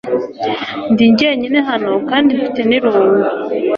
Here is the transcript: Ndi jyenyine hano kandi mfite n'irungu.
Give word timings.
Ndi 0.91 1.05
jyenyine 1.17 1.59
hano 1.69 1.91
kandi 2.09 2.29
mfite 2.37 2.61
n'irungu. 2.65 3.21